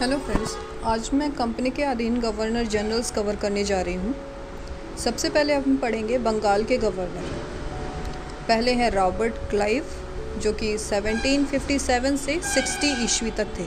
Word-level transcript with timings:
Hello 0.00 0.16
friends 0.18 0.52
आज 0.90 1.08
मैं 1.14 1.30
company 1.36 1.70
के 1.70 1.82
अधीन 1.84 2.14
गवर्नर 2.20 2.66
जनरल्स 2.74 3.10
कवर 3.12 3.36
करने 3.36 3.64
जा 3.64 3.80
रही 3.80 3.94
हूँ। 3.94 4.14
सबसे 4.98 5.30
पहले 5.30 5.54
हम 5.54 5.76
पढ़ेंगे 5.76 6.18
बंगाल 6.18 6.62
के 6.64 6.76
गवर्नर 6.84 7.24
पहले 8.48 8.72
हैं 8.74 8.90
रॉबर्ट 8.90 9.34
क्लाइव 9.50 9.90
जो 10.42 10.52
कि 10.62 10.70
1757 10.78 12.16
से 12.16 12.38
60 12.46 12.84
ईस्वी 13.04 13.30
तक 13.32 13.52
थे, 13.58 13.66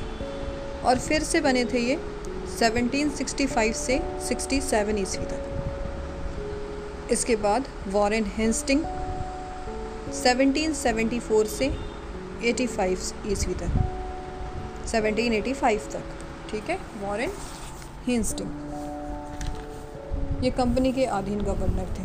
और 0.83 0.99
फिर 0.99 1.23
से 1.23 1.41
बने 1.41 1.63
थे 1.65 1.79
ये 1.79 1.97
1765 2.55 3.73
से 3.75 3.99
67 4.29 4.99
ईस्वी 5.01 5.25
तक। 5.25 7.09
इसके 7.11 7.35
बाद 7.45 7.67
वॉरेन 7.89 8.25
हेंस्टिंग 8.37 8.81
1774 10.23 11.45
से 11.59 11.69
85 12.45 13.13
ईस्वी 13.27 13.53
तक 13.63 13.71
1785 14.87 15.87
तक। 15.93 16.19
ठीक 16.53 16.69
है? 16.69 16.77
वॉरेन 17.01 17.31
हिंस्टिंग 18.07 18.49
ये 20.43 20.49
कंपनी 20.51 20.91
के 20.93 21.05
अधीन 21.17 21.39
गवर्नर 21.41 21.87
थे। 21.97 22.03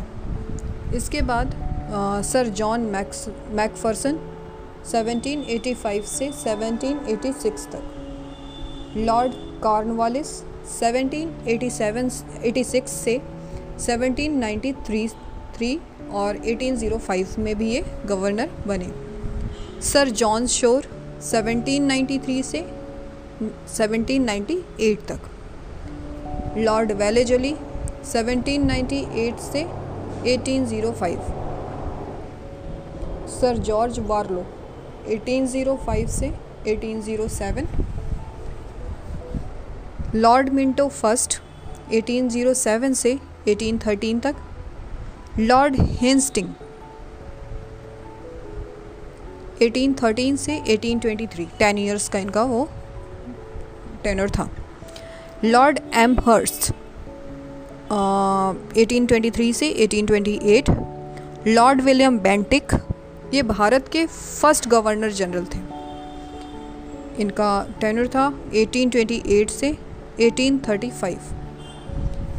इसके 0.97 1.21
बाद 1.21 1.47
आ, 1.93 2.21
सर 2.21 2.47
जॉन 2.57 2.81
मैक्स 2.91 3.27
मैकफर्सन 3.51 4.17
1785 4.85 6.05
से 6.07 6.29
1786 6.33 7.65
तक। 7.73 7.83
लॉर्ड 8.97 9.33
कॉर्नवालिस 9.63 10.29
1787 10.71 12.09
86 12.45 12.87
से 12.87 13.15
1793 13.79 15.77
और 16.13 16.31
1805 16.45 17.37
में 17.39 17.55
भी 17.57 17.67
ये 17.71 17.81
गवर्नर 18.05 18.49
बने। 18.67 18.89
सर 19.83 20.05
जॉन 20.21 20.47
शोर 20.47 20.81
1793 21.23 22.43
से 22.43 22.59
1798 23.41 24.95
तक। 25.09 25.19
लॉर्ड 26.57 26.91
वेलेजली 26.91 27.53
1798 28.05 29.39
से 29.41 29.63
1805 30.27 31.19
सर 33.31 33.57
जॉर्ज 33.57 33.99
वार्लो 34.07 34.43
1805 35.09 36.09
से 36.09 36.29
1807 36.67 37.65
लॉर्ड 40.15 40.49
मिंटो 40.49 40.87
फ़र्स्ट 40.87 41.39
1807 41.91 42.93
से 42.95 43.13
1813 43.47 44.19
तक। 44.23 44.35
लॉर्ड 45.39 45.75
हिंस्टिंग 46.01 46.49
1813 49.61 50.37
से 50.37 50.59
1823 50.67 51.47
टेन 51.59 51.77
इयर्स 51.77 52.09
का 52.09 52.19
इनका 52.19 52.43
वो। 52.43 52.69
टेनर 54.03 54.29
था। 54.29 54.49
Lord 55.43 55.79
Amherst 56.25 56.71
eighteen 58.77 59.05
twenty 59.05 59.31
three 59.31 59.53
से 59.53 59.69
eighteen 59.83 60.05
twenty 60.05 60.39
eight 60.55 60.69
lord 61.47 61.81
William 61.81 62.19
Bentinck 62.19 62.73
ये 63.33 63.43
भारत 63.43 63.87
के 63.91 64.05
फ़र्स्ट 64.05 64.67
गवर्नर 64.67 65.11
जनरल 65.11 65.45
थे। 65.45 65.59
इनका 67.21 67.65
टेनर 67.81 68.07
था 68.07 68.31
1828 68.55 69.49
से 69.49 69.77
1835 70.21 71.17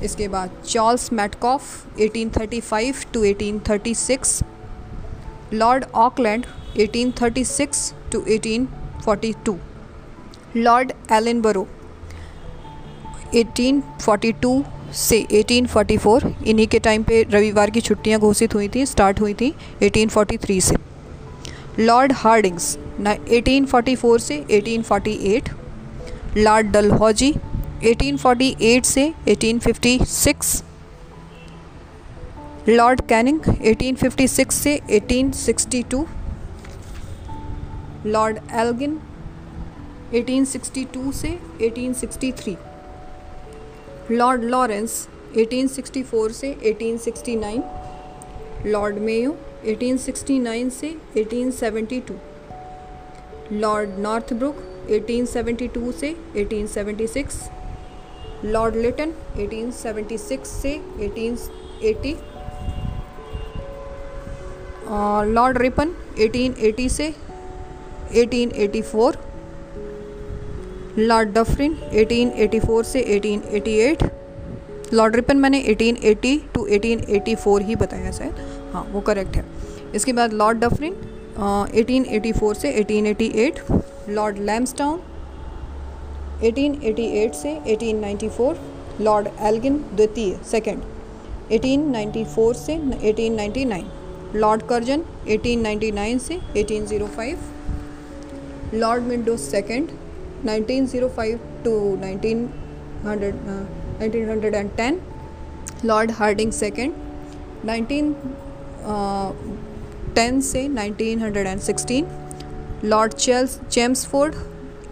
इसके 0.04 0.28
बाद 0.28 0.50
Charles 0.66 1.12
Metcalfe 1.12 1.86
1835 1.98 3.06
to 3.12 3.24
1836 3.24 4.42
lord 5.54 5.84
Auckland 6.04 6.46
1836 6.76 7.92
to 8.12 8.20
1842 8.36 9.69
lord 10.56 10.92
Ellenborough 11.12 11.66
1842 13.34 14.62
से 14.94 15.18
1844 15.32 16.24
इन्हीं 16.46 16.66
के 16.68 16.78
टाइम 16.78 17.02
पे 17.02 17.22
रविवार 17.30 17.70
की 17.70 17.80
छुट्टियाँ 17.80 18.20
घोषित 18.20 18.54
हुई 18.54 18.68
थी 18.74 18.84
स्टार्ट 18.86 19.20
हुई 19.20 19.34
थी 19.40 19.52
1843 19.82 20.60
से। 20.60 20.76
लॉर्ड 21.78 22.12
हार्डिंग्स 22.12 22.76
1844 23.00 24.18
से 24.20 24.38
1848 24.52 25.50
लॉर्ड 26.36 26.70
डलहौजी 26.72 27.32
1848 27.84 28.84
से 28.84 29.12
1856 29.28 30.62
लॉर्ड 32.68 33.00
कैनिंग 33.08 33.40
1856 33.40 34.50
से 34.50 34.80
1862 34.98 36.04
लॉर्ड 38.06 38.38
एल्गिन 38.52 38.98
1862 40.12 41.12
से 41.14 41.28
1863 41.62 42.54
लॉर्ड 44.10 44.44
लॉरेंस 44.44 44.94
1864 45.38 46.32
से 46.38 46.48
1869 46.70 47.60
लॉर्ड 48.66 48.96
मेयो 49.08 49.36
1869 49.74 50.70
से 50.78 50.90
1872 51.16 52.16
लॉर्ड 53.52 53.98
नॉर्थब्रुक 54.08 54.56
1872 54.98 55.92
से 56.00 56.10
1876 56.44 58.44
लॉर्ड 58.44 58.76
लिटन 58.76 59.12
1876 59.46 60.44
से 60.56 60.72
1880 61.08 62.14
लॉर्ड 65.34 65.58
रिपन 65.58 65.94
1880 66.18 66.88
से 66.98 67.12
1884 68.26 69.29
लॉर्ड 71.00 71.28
डफरिन 71.34 71.74
1884 71.74 72.82
से 72.84 73.02
1888 73.18 74.08
लॉर्ड 74.94 75.14
रिपन 75.16 75.36
मैंने 75.36 75.62
1880 75.64 76.38
टू 76.54 76.66
1884 76.68 77.62
ही 77.66 77.74
बताया 77.82 78.10
शायद। 78.12 78.34
हाँ 78.72 78.82
वो 78.92 79.00
करेक्ट 79.00 79.36
है। 79.36 79.44
इसके 79.94 80.12
बाद 80.12 80.32
लॉर्ड 80.32 80.58
डफरिन 80.58 80.94
1884 81.74 82.54
से 82.54 82.72
1888 82.82 83.60
लॉर्ड 84.08 84.38
लैम्सटाउन 84.46 85.00
1888 86.42 87.34
से 87.34 87.58
1894 87.76 88.54
लॉर्ड 89.00 89.28
एल्गिन 89.42 89.76
द्वितीय 89.94 90.38
सेकंड 90.50 90.82
1894 91.52 92.54
से 92.56 92.76
1899 93.12 93.82
लॉर्ड 94.36 94.62
कर्जन 94.68 95.02
1899 95.28 96.18
से 96.18 96.38
1805 96.64 98.74
lord 98.74 99.02
Minto 99.02 99.36
second 99.36 99.88
1905 100.43 101.39
to 101.65 101.73
1900 102.05 103.33
uh, 103.53 103.65
1910 103.99 104.97
Lord 105.85 106.11
Hardinge 106.17 106.51
second 106.51 106.93
1910 107.69 110.41
से 110.49 110.67
1916 110.67 112.03
Lord 112.85 113.13
Chelms 113.13 113.59
Chelmsford 113.69 114.35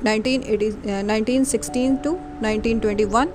1980 0.06 0.72
1916 0.86 1.98
to 2.04 2.12
1921 2.44 3.28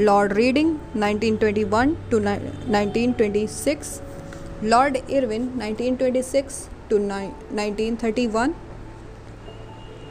Lord 0.00 0.32
Reading 0.32 0.76
1921 0.96 1.94
to 2.10 2.20
1926 2.20 4.00
Lord 4.64 4.96
Irwin 5.10 5.48
1926 5.58 6.68
to 6.90 6.98
1931 6.98 8.52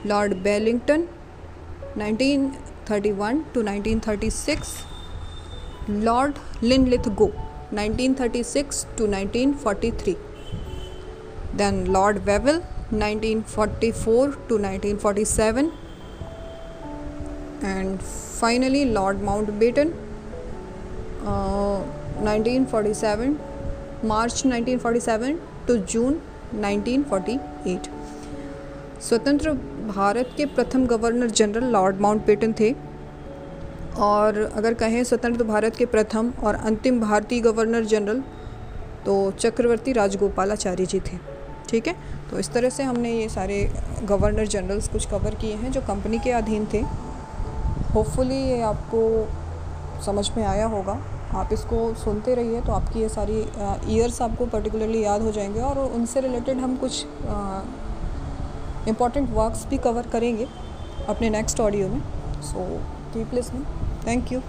Lord 0.05 0.33
Willingdon 0.43 1.07
1931 1.96 3.36
to 3.54 3.60
1936 3.62 4.84
lord 6.06 6.38
linlithgow 6.70 7.28
1936 7.80 8.82
to 8.96 9.06
1943 9.06 10.16
then 11.60 11.76
lord 11.96 12.16
wevell 12.30 12.58
1944 12.90 14.26
to 14.48 14.58
1947 14.58 15.72
and 17.74 18.02
finally 18.40 18.84
lord 18.98 19.20
mountbatten 19.28 19.92
uh, 21.32 21.78
1947 22.32 23.38
march 24.12 24.38
1947 24.54 25.40
to 25.68 25.78
june 25.94 26.16
1948 26.52 28.03
स्वतंत्र 29.04 29.52
भारत 29.86 30.30
के 30.36 30.44
प्रथम 30.46 30.86
governor 30.86 31.30
general 31.30 31.64
Lord 31.72 32.00
Mountbatten 32.00 32.52
थे। 32.60 32.74
और 34.00 34.38
अगर 34.56 34.74
कहें 34.74 35.02
स्वतंत्र 35.04 35.44
भारत 35.44 35.76
के 35.76 35.86
प्रथम 35.86 36.32
और 36.44 36.54
अंतिम 36.54 37.00
भारतीय 37.00 37.40
गवर्नर 37.40 37.84
जनरल 37.84 38.22
तो 39.06 39.30
चक्रवर्ती 39.30 39.92
राजगोपालाचारी 39.92 40.86
जी 40.86 41.00
थे। 41.00 41.18
ठीक 41.68 41.86
है? 41.88 41.94
तो 42.30 42.38
इस 42.38 42.52
तरह 42.52 42.70
से 42.70 42.82
हमने 42.82 43.12
ये 43.12 43.28
सारे 43.28 43.62
गवर्नर 44.04 44.46
जनरल्स 44.46 44.88
कुछ 44.88 45.06
कवर 45.10 45.34
किए 45.34 45.54
हैं 45.54 45.72
जो 45.72 45.80
कंपनी 45.80 46.18
के 46.18 46.30
अधीन 46.32 46.66
थे। 46.72 46.80
होपफुली 47.94 48.42
ये 48.42 48.60
आपको 48.62 49.02
समझ 50.04 50.30
में 50.36 50.44
आया 50.44 50.66
होगा। 50.66 50.98
आप 51.34 51.52
इसको 51.52 51.92
सुनते 51.94 52.34
रहिए 52.34 52.60
तो 52.60 52.72
आपकी 52.72 53.00
ये 53.00 53.08
सारी 53.08 53.38
ईयर्स 53.94 54.20
आपको 54.22 54.46
पर्टिकुलरली 54.46 55.02
याद 55.04 55.22
हो 55.22 55.32
जाएँगे। 55.32 55.60
और 55.60 55.78
उनसे 55.90 56.20
रिलेटेड 56.20 56.58
हम 56.58 56.76
कुछ 56.76 57.04
इंपॉर्टेंट 58.88 59.30
वर्क्स 59.30 59.66
भी 59.66 59.78
कवर 59.78 60.06
करेंगे 60.06 60.48
अपने 61.08 61.30
नेक्स्ट 61.30 61.60
ऑडियो 61.60 61.88
में. 61.88 62.00
So 62.42 62.66
keep 63.14 63.34
listening 63.34 63.64
thank 64.06 64.28
you. 64.28 64.40